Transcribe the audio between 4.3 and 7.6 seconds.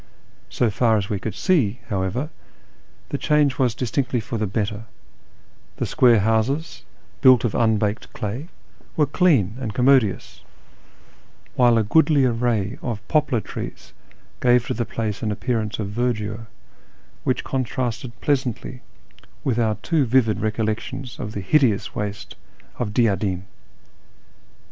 the better; the square houses, built of